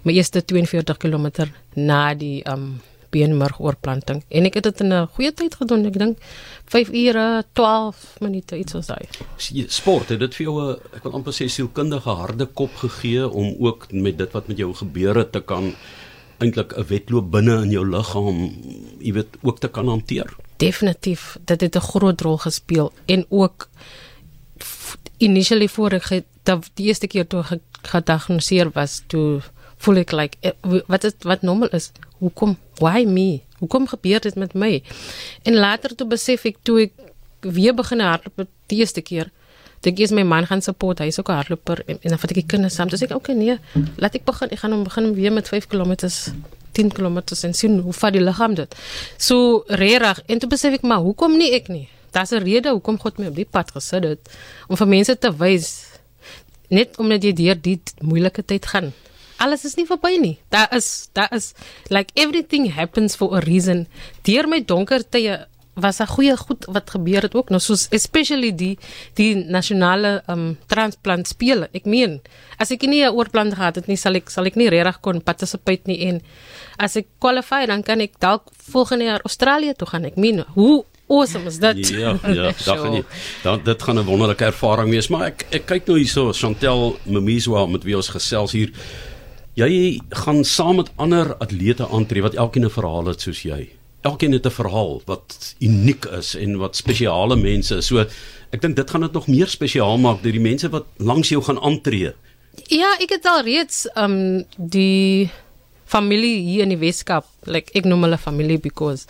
My 0.04 0.12
eerste 0.12 0.44
42 0.44 1.00
km 1.00 1.48
na 1.74 2.12
die 2.14 2.42
um 2.50 2.76
beenmerg 3.14 3.60
oorplanting 3.62 4.22
en 4.28 4.48
ek 4.48 4.58
het 4.58 4.68
dit 4.70 4.84
in 4.84 4.92
'n 4.92 5.08
goeie 5.14 5.32
tyd 5.32 5.54
gedoen. 5.54 5.86
Ek 5.86 5.98
dink 5.98 6.18
5 6.66 6.90
ure 6.92 7.44
12 7.52 8.20
minute 8.20 8.58
iets 8.58 8.72
soos 8.72 8.86
daai. 8.86 9.06
Sport 9.68 10.08
het 10.08 10.20
dit 10.20 10.34
vir 10.34 10.46
jou 10.46 10.56
'n 10.62 10.78
ek 10.96 11.02
wil 11.04 11.14
amper 11.14 11.32
sê 11.32 11.48
sielkundige 11.48 12.10
harde 12.10 12.46
kop 12.46 12.74
gegee 12.76 13.28
om 13.28 13.54
ook 13.58 13.92
met 13.92 14.18
dit 14.18 14.32
wat 14.32 14.48
met 14.48 14.58
jou 14.58 14.74
gebeur 14.74 15.14
het 15.16 15.32
te 15.32 15.40
kan 15.40 15.74
eintlik 16.38 16.72
'n 16.76 16.86
wedloop 16.88 17.30
binne 17.30 17.62
in 17.62 17.70
jou 17.70 17.84
liggaam, 17.86 18.38
jy 18.98 19.12
weet, 19.12 19.36
ook 19.42 19.58
te 19.58 19.68
kan 19.68 19.88
hanteer. 19.88 20.34
Definitief, 20.56 21.36
dit 21.44 21.60
het 21.60 21.76
'n 21.76 21.80
groot 21.80 22.20
rol 22.20 22.38
gespeel 22.38 22.92
en 23.06 23.26
ook 23.28 23.68
initially 25.18 25.68
voor 25.68 25.92
ek 25.92 26.24
die 26.74 26.86
eerste 26.86 27.06
keer 27.06 27.26
toe 27.26 27.42
gediagnoseer 27.82 28.70
was 28.74 29.02
toe 29.06 29.40
voel 29.84 30.02
ek 30.02 30.12
like 30.12 30.38
eh, 30.40 30.80
wat 30.86 31.04
is 31.04 31.16
wat 31.22 31.42
normaal 31.42 31.72
is 31.76 31.92
hoekom? 32.24 32.56
Why 32.80 33.04
me? 33.06 33.44
Hoekom 33.60 33.86
gebeur 33.92 34.20
dit 34.24 34.36
met 34.40 34.54
my? 34.54 34.82
En 35.44 35.56
later 35.60 35.94
toe 35.94 36.08
besef 36.08 36.44
ek 36.48 36.60
toe 36.66 36.86
ek 36.88 36.92
weer 37.44 37.74
begin 37.76 38.00
hardloop 38.00 38.48
die 38.72 38.80
eerste 38.80 39.04
keer 39.04 39.30
dink 39.84 40.00
jy 40.00 40.08
is 40.08 40.14
my 40.16 40.24
man 40.24 40.46
gaan 40.48 40.62
support 40.64 41.00
hy 41.02 41.10
is 41.12 41.18
ook 41.20 41.28
'n 41.28 41.38
hardloper 41.40 41.82
en, 41.86 41.98
en 42.00 42.10
dan 42.10 42.18
vat 42.18 42.30
ek 42.30 42.40
die 42.40 42.50
kinders 42.52 42.74
saam. 42.74 42.88
Dis 42.88 43.02
ek 43.02 43.14
okay 43.14 43.34
nee 43.34 43.58
laat 44.00 44.14
ek 44.14 44.24
begin. 44.24 44.50
Ek 44.50 44.58
gaan 44.58 44.72
hom 44.72 44.84
begin 44.84 45.14
weer 45.14 45.32
met 45.32 45.48
5 45.48 45.68
km 45.68 45.92
10 46.74 46.90
km 46.90 47.18
en 47.42 47.54
sien 47.54 47.78
hoe 47.80 47.92
vat 47.92 48.12
die 48.12 48.22
liggaam 48.22 48.54
dit. 48.54 48.74
So 49.18 49.64
regtig 49.68 50.22
en 50.26 50.38
toe 50.38 50.48
besef 50.48 50.74
ek 50.74 50.82
maar 50.82 51.04
hoekom 51.04 51.36
nie 51.36 51.52
ek 51.54 51.68
nie? 51.68 51.88
Daar's 52.12 52.32
'n 52.32 52.42
rede 52.42 52.70
hoekom 52.70 52.98
God 52.98 53.18
my 53.18 53.26
op 53.26 53.36
die 53.36 53.48
pad 53.50 53.70
gesit 53.70 54.04
het 54.04 54.22
om 54.68 54.76
vir 54.76 54.86
mense 54.86 55.18
te 55.18 55.30
wys 55.30 55.86
net 56.70 56.98
omdat 56.98 57.22
jy 57.22 57.32
deur 57.32 57.60
die 57.60 57.80
moeilike 58.00 58.42
tyd 58.44 58.66
gaan. 58.66 58.92
Alles 59.44 59.64
is 59.68 59.76
nie 59.76 59.86
verby 59.88 60.14
nie. 60.20 60.36
Daar 60.54 60.70
is 60.76 61.08
daar 61.12 61.32
is 61.36 61.52
like 61.92 62.14
everything 62.14 62.70
happens 62.72 63.16
for 63.18 63.36
a 63.36 63.42
reason. 63.44 63.86
Deur 64.24 64.48
my 64.48 64.62
donker 64.64 65.04
tye 65.04 65.44
was 65.74 65.98
'n 66.00 66.06
goeie 66.06 66.36
goed 66.36 66.64
wat 66.70 66.90
gebeur 66.90 67.22
het 67.22 67.34
ook 67.34 67.50
nou 67.50 67.60
soos 67.60 67.86
especially 67.90 68.54
die 68.54 68.78
die 69.14 69.34
nasionale 69.34 70.22
um 70.28 70.56
transplant 70.66 71.26
spele. 71.28 71.68
Ek 71.72 71.84
meen, 71.84 72.20
as 72.58 72.70
ek 72.70 72.82
nie 72.82 73.02
'n 73.04 73.12
oorplant 73.12 73.54
gehad 73.54 73.74
het 73.76 73.86
nie, 73.86 73.96
sal 73.96 74.14
ek 74.14 74.30
sal 74.30 74.46
ek 74.46 74.56
nie 74.56 74.68
regtig 74.68 75.00
kon 75.00 75.20
participate 75.20 75.82
nie 75.86 76.00
en 76.08 76.22
as 76.78 76.96
ek 76.96 77.06
qualify 77.18 77.66
dan 77.66 77.82
kan 77.82 78.00
ek 78.00 78.18
dalk 78.18 78.42
volgende 78.72 79.04
jaar 79.04 79.20
Australië 79.24 79.74
toe 79.74 79.88
gaan. 79.88 80.04
Ek 80.04 80.16
meen, 80.16 80.44
hoe 80.54 80.84
awesome 81.08 81.46
is 81.46 81.58
dit. 81.58 81.88
Ja, 81.88 82.18
ja, 82.38 82.52
dag 82.64 82.84
en 82.84 82.92
nie. 82.92 83.04
Dan 83.42 83.60
dit 83.64 83.82
gaan 83.82 83.98
'n 83.98 84.04
wonderlike 84.04 84.44
ervaring 84.44 84.90
wees, 84.90 85.08
maar 85.08 85.26
ek 85.26 85.46
ek 85.50 85.66
kyk 85.66 85.86
nou 85.86 85.98
hierso 85.98 86.32
Chantel 86.32 86.98
Memizwa 87.04 87.66
met 87.66 87.84
wie 87.84 87.96
ons 87.96 88.08
gesels 88.08 88.52
hier. 88.52 88.70
Jy 89.54 90.00
gaan 90.10 90.42
saam 90.44 90.80
met 90.82 90.90
ander 90.98 91.36
atlete 91.38 91.86
aantree 91.86 92.22
wat 92.22 92.34
elkeen 92.34 92.64
'n 92.64 92.74
verhaal 92.74 93.06
het 93.06 93.20
soos 93.20 93.42
jy. 93.42 93.68
Elkeen 94.02 94.32
het 94.32 94.46
'n 94.46 94.50
verhaal 94.50 95.02
wat 95.06 95.54
uniek 95.60 96.04
is 96.04 96.34
en 96.34 96.58
wat 96.58 96.76
spesiale 96.76 97.36
mense 97.36 97.76
is. 97.76 97.86
So 97.86 97.98
ek 98.50 98.60
dink 98.60 98.76
dit 98.76 98.90
gaan 98.90 99.00
dit 99.00 99.12
nog 99.12 99.26
meer 99.26 99.46
spesiaal 99.46 99.98
maak 99.98 100.22
deur 100.22 100.32
die 100.32 100.40
mense 100.40 100.68
wat 100.68 100.86
langs 100.96 101.28
jou 101.28 101.42
gaan 101.42 101.60
aantree. 101.60 102.12
Ja, 102.68 102.96
ek 103.00 103.10
het 103.10 103.26
al 103.26 103.42
reeds 103.42 103.88
um 103.96 104.44
die 104.56 105.30
familie 105.84 106.40
hier 106.40 106.62
in 106.62 106.68
die 106.68 106.78
Weskaap, 106.78 107.24
like 107.44 107.70
ek 107.74 107.84
noem 107.84 108.02
hulle 108.02 108.18
familie 108.18 108.58
because 108.58 109.06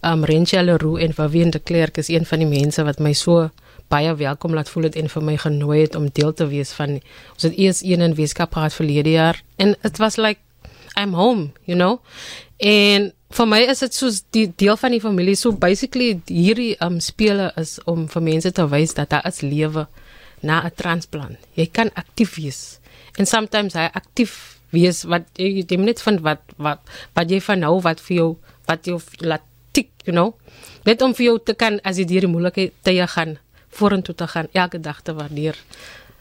Um 0.00 0.24
Renche 0.24 0.62
Leroux 0.62 1.00
en 1.02 1.14
Vivian 1.14 1.50
de 1.50 1.58
Klerk 1.58 1.96
is 1.96 2.08
een 2.08 2.26
van 2.26 2.38
die 2.38 2.46
mense 2.46 2.82
wat 2.84 3.00
my 3.00 3.12
so 3.12 3.50
baie 3.88 4.14
welkom 4.14 4.54
laat 4.54 4.68
voel 4.68 4.88
het 4.88 4.96
en 4.96 5.08
vir 5.08 5.22
my 5.22 5.36
genooi 5.36 5.80
het 5.80 5.94
om 5.94 6.10
deel 6.12 6.32
te 6.32 6.46
wees 6.46 6.72
van 6.76 6.98
ons 7.32 7.46
het 7.46 7.56
eers 7.56 7.82
een 7.82 8.04
in 8.04 8.14
Weskaap 8.14 8.54
gehad 8.54 8.76
verlede 8.76 9.10
jaar 9.10 9.42
en 9.56 9.74
it 9.82 9.96
was 9.98 10.16
like 10.16 10.40
I'm 10.98 11.14
home, 11.14 11.52
you 11.64 11.76
know. 11.78 12.00
En 12.58 13.12
vir 13.30 13.46
my 13.46 13.60
is 13.70 13.84
dit 13.84 13.94
soos 13.94 14.22
die 14.34 14.48
deel 14.58 14.76
van 14.80 14.96
die 14.96 15.02
familie 15.02 15.36
so 15.38 15.54
basically 15.54 16.16
hierdie 16.26 16.72
um 16.84 16.98
spele 17.04 17.52
is 17.60 17.76
om 17.86 18.08
vir 18.10 18.24
mense 18.24 18.52
te 18.56 18.66
wys 18.72 18.96
dat 18.98 19.12
daar 19.14 19.26
is 19.28 19.42
lewe 19.44 19.86
na 20.42 20.64
'n 20.64 20.74
transplant. 20.74 21.38
Jy 21.54 21.66
kan 21.66 21.90
aktief 21.94 22.34
wees. 22.36 22.80
En 23.18 23.26
sometimes 23.26 23.74
hy 23.74 23.88
aktief 23.94 24.58
wees 24.70 25.04
wat 25.04 25.24
jy 25.36 25.64
moet 25.76 25.94
net 25.94 26.02
vind 26.02 26.20
wat 26.20 26.42
wat 26.56 26.80
wat 27.14 27.30
jy 27.30 27.40
van 27.40 27.60
nou 27.60 27.80
wat 27.80 28.00
vir 28.00 28.16
jou 28.16 28.36
wat 28.66 28.86
jy 28.86 28.98
laat 29.20 29.42
tik, 29.72 29.90
you 30.04 30.12
know. 30.12 30.34
Net 30.84 31.02
om 31.02 31.14
vir 31.14 31.24
jou 31.24 31.38
te 31.38 31.54
kan 31.54 31.80
as 31.84 31.96
jy 31.96 32.06
hierdie 32.08 32.30
moeilikheid 32.30 32.72
te 32.82 33.06
gaan 33.06 33.38
vorentoe 33.78 34.14
te 34.14 34.26
gaan 34.26 34.50
elke 34.52 34.80
dag 34.80 35.00
te 35.02 35.14
waardeer. 35.14 35.56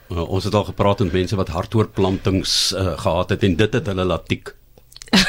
Uh, 0.07 0.23
ons 0.23 0.43
het 0.47 0.55
al 0.55 0.69
gepraat 0.69 1.03
met 1.03 1.11
mense 1.11 1.35
wat 1.35 1.51
hartoortplantings 1.51 2.53
uh, 2.71 2.93
gehad 3.01 3.33
het 3.35 3.43
en 3.43 3.57
dit 3.59 3.73
het 3.73 3.91
hulle 3.91 4.05
laat 4.07 4.27
tik. 4.27 4.55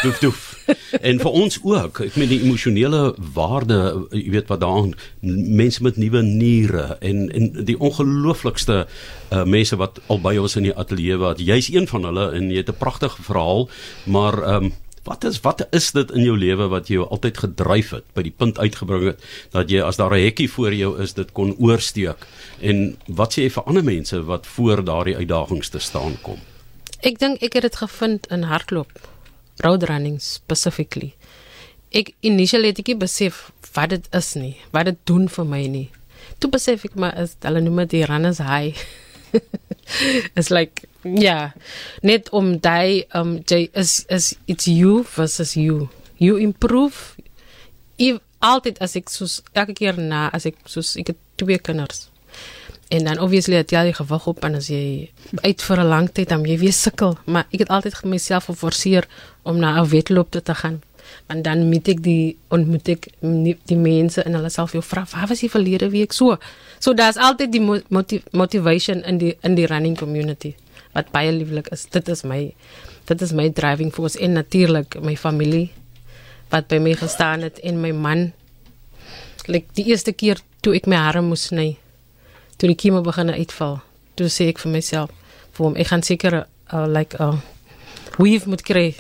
Doef 0.02 0.18
doef. 0.18 0.40
en 1.08 1.20
vir 1.22 1.36
ons 1.40 1.58
ook, 1.62 2.00
ek 2.08 2.16
meen 2.18 2.30
die 2.30 2.40
emosionele 2.46 3.12
waarde, 3.34 3.78
jy 4.14 4.32
weet 4.34 4.50
wat 4.50 4.62
daarin 4.62 4.94
mense 5.22 5.82
met 5.86 5.98
nuwe 6.00 6.22
niere 6.26 6.98
en 6.98 7.28
en 7.30 7.48
die 7.68 7.78
ongelooflikste 7.78 8.80
uh, 8.84 9.44
mense 9.46 9.78
wat 9.78 10.02
al 10.10 10.22
by 10.24 10.34
ons 10.42 10.58
in 10.58 10.68
die 10.68 10.74
ateljee 10.74 11.18
was. 11.22 11.42
Jy's 11.42 11.70
een 11.74 11.88
van 11.90 12.06
hulle 12.10 12.28
en 12.34 12.50
jy 12.50 12.62
het 12.62 12.74
'n 12.74 12.82
pragtige 12.82 13.22
verhaal, 13.22 13.68
maar 14.06 14.42
ehm 14.42 14.70
um, 14.70 14.76
Wat 15.08 15.24
is 15.24 15.40
wat 15.40 15.62
is 15.72 15.90
dit 15.96 16.10
in 16.12 16.26
jou 16.26 16.36
lewe 16.36 16.66
wat 16.68 16.90
jou 16.92 17.06
altyd 17.06 17.38
gedryf 17.44 17.94
het 17.96 18.04
by 18.16 18.26
die 18.26 18.34
punt 18.34 18.58
uitgebring 18.60 19.06
het 19.12 19.22
dat 19.54 19.70
jy 19.72 19.80
as 19.80 19.96
daar 19.96 20.12
'n 20.12 20.24
hekkie 20.24 20.50
voor 20.52 20.74
jou 20.74 20.90
is 21.02 21.14
dit 21.16 21.32
kon 21.32 21.54
oorsteek 21.56 22.26
en 22.60 22.96
wat 23.06 23.32
sê 23.32 23.46
jy 23.46 23.50
vir 23.50 23.64
ander 23.64 23.84
mense 23.84 24.22
wat 24.22 24.46
voor 24.46 24.84
daardie 24.84 25.16
uitdagings 25.16 25.68
te 25.68 25.78
staan 25.78 26.20
kom? 26.22 26.38
Ek 27.00 27.18
dink 27.18 27.42
ek 27.42 27.54
het 27.54 27.62
dit 27.62 27.76
gevind 27.76 28.26
in 28.30 28.42
hardloop 28.42 28.92
road 29.64 29.82
running 29.82 30.20
specifically. 30.20 31.14
Ek 31.90 32.12
initially 32.20 32.66
het 32.66 32.78
ek 32.78 32.98
besef 32.98 33.50
wat 33.74 33.90
dit 33.90 34.06
is 34.14 34.34
nie, 34.34 34.56
wat 34.72 34.84
dit 34.84 34.98
doen 35.04 35.28
vir 35.28 35.44
my 35.44 35.66
nie. 35.66 35.88
Toe 36.38 36.50
besef 36.50 36.84
ek 36.84 36.94
maar 36.94 37.16
is 37.18 37.36
hulle 37.40 37.60
noem 37.60 37.86
dit 37.86 38.04
runners 38.08 38.38
high. 38.38 38.76
it's 40.36 40.50
like 40.50 40.84
ja, 41.16 41.52
net 42.02 42.30
om 42.30 42.58
daai 42.60 43.04
um 43.14 43.38
jy 43.46 43.68
is 43.72 44.04
is 44.08 44.34
it's 44.46 44.66
you 44.66 45.04
versus 45.04 45.54
you. 45.54 45.88
You 46.18 46.36
improve 46.36 47.16
if 47.96 48.18
altyd 48.38 48.78
as 48.84 48.96
ek 48.98 49.10
soos 49.10 49.40
elke 49.52 49.74
keer 49.74 49.98
na 49.98 50.28
as 50.34 50.46
ek 50.46 50.58
soos 50.70 50.96
ek 51.00 51.14
het 51.14 51.20
twee 51.40 51.58
kinders. 51.58 52.08
En 52.88 53.04
dan 53.04 53.18
obviously 53.20 53.58
het 53.58 53.70
jy 53.70 53.92
gewig 53.92 54.26
op 54.26 54.44
en 54.44 54.54
as 54.58 54.70
jy 54.72 55.10
uit 55.44 55.62
vir 55.62 55.80
'n 55.80 55.88
lang 55.88 56.10
tyd 56.12 56.28
dan 56.28 56.44
jy 56.44 56.58
weer 56.58 56.72
sukkel, 56.72 57.18
maar 57.26 57.46
ek 57.52 57.60
het 57.60 57.68
altyd 57.68 58.04
myself 58.04 58.44
geforseer 58.44 59.08
om 59.42 59.58
na 59.58 59.80
'n 59.80 59.88
wedloop 59.88 60.30
te, 60.30 60.42
te 60.42 60.54
gaan. 60.54 60.80
Want 61.26 61.44
dan 61.44 61.68
moet 61.68 61.88
ek 61.88 62.02
die 62.02 62.36
ontmoet 62.48 62.88
ek 62.88 63.08
die 63.64 63.76
mense 63.76 64.22
en 64.22 64.34
hulle 64.34 64.50
self 64.50 64.72
jou 64.72 64.82
vra, 64.82 65.06
"Waar 65.12 65.28
was 65.28 65.40
jy 65.40 65.48
verlede 65.48 65.90
week?" 65.90 66.12
So. 66.12 66.36
So 66.78 66.94
daar's 66.94 67.16
altyd 67.16 67.52
die 67.52 67.82
motiv 67.88 68.22
motivation 68.30 69.04
in 69.04 69.18
die 69.18 69.36
in 69.42 69.54
die 69.54 69.66
running 69.66 69.96
community 69.96 70.54
wat 70.94 71.10
baie 71.14 71.32
lieflik 71.32 71.68
is. 71.74 71.86
Dit 71.92 72.08
is 72.08 72.24
my 72.24 72.54
dit 73.08 73.22
is 73.24 73.32
my 73.32 73.48
driving 73.48 73.92
force 73.94 74.18
en 74.18 74.32
natuurlik 74.36 74.98
my 75.00 75.16
familie 75.16 75.70
wat 76.52 76.68
by 76.68 76.78
my 76.80 76.94
gestaan 76.96 77.44
het 77.44 77.60
en 77.60 77.80
my 77.80 77.92
man. 77.92 78.32
Like 79.46 79.68
die 79.76 79.84
eerste 79.88 80.12
keer 80.12 80.40
toe 80.64 80.74
ek 80.76 80.88
my 80.88 80.96
hare 80.96 81.22
moes 81.24 81.48
sny, 81.48 81.76
toe 82.56 82.68
die 82.68 82.76
kieme 82.76 83.02
begin 83.04 83.30
uitval, 83.32 83.78
toe 84.18 84.28
sê 84.32 84.48
ek 84.52 84.60
vir 84.64 84.72
myself, 84.72 85.12
vir 85.56 85.66
hom, 85.66 85.76
ek 85.76 85.90
gaan 85.92 86.04
seker 86.04 86.40
uh, 86.42 86.86
like 86.88 87.16
'n 87.16 87.22
uh, 87.22 87.40
weave 88.18 88.48
moet 88.48 88.62
kry. 88.62 88.94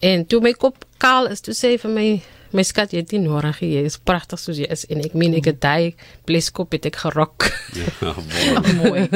En 0.00 0.26
toe 0.26 0.40
my 0.40 0.52
kop 0.52 0.84
kaal 0.98 1.26
is, 1.30 1.40
toe 1.40 1.54
sê 1.54 1.78
vir 1.78 1.90
my 1.90 2.08
my 2.52 2.64
skat 2.66 2.92
jy 2.92 3.02
het 3.02 3.12
nie 3.14 3.22
nodig 3.24 3.60
jy 3.62 3.84
is 3.86 3.98
pragtig 3.98 4.40
soos 4.42 4.58
jy 4.58 4.68
is 4.70 4.86
en 4.90 5.02
ek 5.04 5.14
meen 5.14 5.36
ek 5.38 5.50
het 5.52 5.60
daai 5.62 5.94
bleskop 6.26 6.72
het 6.72 6.86
ek 6.90 6.96
gerok. 7.04 7.48
Ja, 7.76 8.14
mooi. 8.82 9.06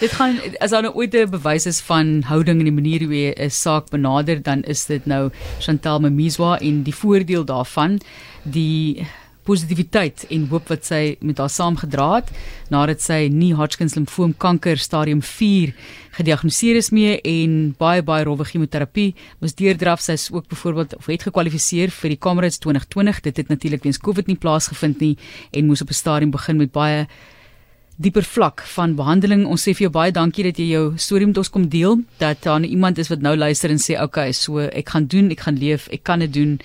dit 0.00 0.12
gaan 0.12 0.38
as 0.60 0.74
daar 0.74 0.82
nou 0.82 0.94
ooit 0.94 1.14
'n 1.14 1.30
bewys 1.30 1.66
is 1.66 1.80
van 1.80 2.22
houding 2.28 2.58
en 2.60 2.68
die 2.68 2.78
manier 2.80 3.04
hoe 3.06 3.14
jy 3.14 3.34
'n 3.36 3.50
saak 3.50 3.90
benader 3.90 4.42
dan 4.42 4.62
is 4.64 4.86
dit 4.86 5.06
nou 5.06 5.30
Chantal 5.60 6.00
Memizwa 6.00 6.58
en 6.60 6.82
die 6.82 6.94
voordeel 6.94 7.44
daarvan 7.44 8.00
die 8.42 9.06
positiwiteit 9.44 10.26
en 10.30 10.46
hoop 10.50 10.70
wat 10.72 10.86
sy 10.86 11.16
met 11.20 11.40
haar 11.42 11.50
saamgedra 11.50 12.08
het 12.14 12.30
nadat 12.72 13.02
sy 13.04 13.26
nie 13.32 13.52
Hodgkin 13.58 13.90
limfoom 13.94 14.34
kanker 14.38 14.78
stadium 14.78 15.22
4 15.22 15.74
gediagnoseer 16.18 16.78
is 16.80 16.90
mee 16.94 17.18
en 17.20 17.74
baie 17.78 18.02
baie 18.06 18.24
rowwe 18.28 18.46
chemoterapie 18.48 19.12
moes 19.40 19.56
deurdraf 19.58 20.04
sy 20.04 20.16
is 20.20 20.30
ook 20.32 20.48
byvoorbeeld 20.52 20.96
of 20.96 21.10
het 21.10 21.26
gekwalifiseer 21.28 21.90
vir 21.90 22.14
die 22.14 22.18
Comrades 22.18 22.58
2020 22.62 23.20
dit 23.28 23.42
het 23.42 23.52
natuurlik 23.52 23.84
weens 23.84 24.00
Covid 24.00 24.30
nie 24.30 24.38
plaasgevind 24.38 25.00
nie 25.00 25.14
en 25.52 25.66
moes 25.66 25.82
op 25.82 25.90
'n 25.90 26.02
stadium 26.02 26.30
begin 26.30 26.56
met 26.56 26.72
baie 26.72 27.06
dieper 28.02 28.24
vlak 28.24 28.62
van 28.74 28.96
behandeling. 28.96 29.44
Ons 29.46 29.66
sê 29.66 29.74
vir 29.76 29.86
jou 29.86 29.92
baie 29.94 30.12
dankie 30.14 30.44
dat 30.44 30.58
jy 30.58 30.72
jou 30.72 30.84
storie 30.96 31.28
met 31.28 31.38
ons 31.38 31.50
kom 31.52 31.68
deel. 31.68 32.00
Dat 32.18 32.42
daar 32.42 32.60
nou 32.60 32.70
iemand 32.70 32.98
is 32.98 33.10
wat 33.12 33.20
nou 33.20 33.36
luister 33.36 33.70
en 33.70 33.78
sê, 33.78 33.94
"Oké, 33.94 34.04
okay, 34.04 34.32
so 34.32 34.58
ek 34.58 34.88
gaan 34.88 35.06
doen, 35.06 35.30
ek 35.30 35.40
gaan 35.40 35.58
leef, 35.58 35.88
ek 35.88 36.02
kan 36.02 36.18
dit 36.18 36.32
doen." 36.32 36.60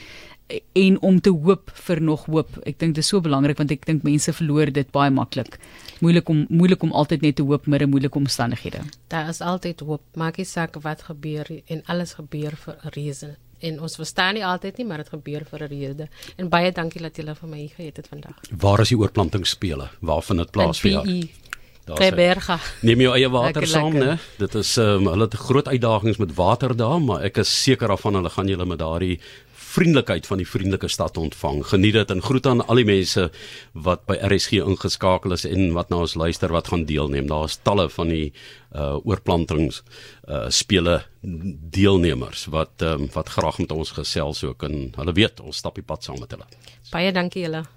En 0.74 1.02
om 1.02 1.22
te 1.22 1.30
hoop 1.30 1.72
vir 1.74 2.02
nog 2.02 2.26
hoop. 2.26 2.60
Ek 2.64 2.80
dink 2.80 2.96
dit 2.96 3.04
is 3.04 3.10
so 3.12 3.22
belangrik 3.24 3.58
want 3.60 3.72
ek 3.74 3.86
dink 3.88 4.06
mense 4.08 4.32
verloor 4.34 4.72
dit 4.72 4.92
baie 4.96 5.12
maklik. 5.12 5.58
Moeilik 6.00 6.30
om 6.30 6.46
moeilik 6.50 6.84
om 6.84 6.94
altyd 6.96 7.26
net 7.26 7.36
te 7.40 7.44
hoop 7.44 7.68
met 7.68 7.82
'n 7.82 7.90
moeilike 7.90 8.18
omstandighede. 8.18 8.82
Daar 9.08 9.30
is 9.30 9.42
altyd 9.42 9.80
hoop. 9.80 10.02
Maak 10.16 10.38
nie 10.38 10.46
saak 10.46 10.76
wat 10.82 11.02
gebeur 11.02 11.46
en 11.68 11.84
alles 11.86 12.14
gebeur 12.14 12.56
vir 12.56 12.76
'n 12.84 12.90
rede. 12.90 13.36
En 13.60 13.82
ons 13.82 13.96
verstaan 13.96 14.34
nie 14.34 14.46
altyd 14.46 14.78
nie, 14.78 14.86
maar 14.86 14.98
dit 14.98 15.10
gebeur 15.10 15.46
vir 15.46 15.64
'n 15.64 15.68
rede. 15.68 16.08
En 16.38 16.50
baie 16.50 16.72
dankie 16.72 17.02
dat 17.02 17.16
julle 17.16 17.36
vir 17.36 17.50
my 17.50 17.68
gegee 17.68 17.92
het 17.96 18.08
vandag. 18.08 18.36
Waar 18.52 18.80
is 18.80 18.90
die 18.90 18.98
oorplantingsspele? 18.98 19.90
Waar 20.00 20.22
vind 20.24 20.40
dit 20.40 20.52
plaas 20.52 20.80
vir 20.80 20.92
jou? 20.92 21.30
Kleberga. 21.96 22.60
Neem 22.82 23.00
jou 23.00 23.14
eie 23.16 23.30
water 23.30 23.62
lekker, 23.62 23.68
saam, 23.68 23.94
né? 23.94 24.18
Dit 24.38 24.56
is 24.56 24.78
um, 24.78 25.08
hulle 25.08 25.24
het 25.24 25.34
groot 25.34 25.68
uitdagings 25.68 26.18
met 26.18 26.34
water 26.36 26.76
daar, 26.76 27.00
maar 27.02 27.24
ek 27.24 27.38
is 27.38 27.64
seker 27.64 27.88
daarvan 27.88 28.20
hulle 28.20 28.30
gaan 28.30 28.48
julle 28.48 28.66
met 28.66 28.80
daardie 28.80 29.20
vriendelikheid 29.78 30.26
van 30.26 30.42
die 30.42 30.48
vriendelike 30.50 30.90
stad 30.90 31.18
ontvang. 31.22 31.62
Geniet 31.70 31.94
dit 32.00 32.14
en 32.14 32.24
groet 32.26 32.48
aan 32.50 32.64
al 32.66 32.82
die 32.82 32.88
mense 32.88 33.28
wat 33.88 34.08
by 34.10 34.18
RSG 34.26 34.64
ingeskakel 34.64 35.36
is 35.38 35.46
en 35.46 35.70
wat 35.78 35.92
na 35.94 36.02
ons 36.06 36.18
luister 36.18 36.54
wat 36.54 36.72
gaan 36.74 36.88
deelneem. 36.90 37.30
Daar 37.30 37.46
is 37.52 37.60
talle 37.62 37.90
van 37.94 38.14
die 38.14 38.32
uh 38.76 38.98
oorplantings 39.08 39.84
uh 40.28 40.48
spele 40.52 41.00
deelnemers 41.22 42.48
wat 42.52 42.84
um, 42.84 43.08
wat 43.14 43.32
graag 43.38 43.62
met 43.64 43.72
ons 43.72 43.94
gesels 43.96 44.44
ook 44.44 44.68
en 44.68 44.92
hulle 44.98 45.16
weet 45.16 45.40
ons 45.40 45.64
stap 45.64 45.80
die 45.80 45.86
pad 45.86 46.04
saam 46.04 46.20
met 46.20 46.36
hulle. 46.36 46.50
Baie 46.92 47.14
dankie 47.16 47.46
julle. 47.46 47.68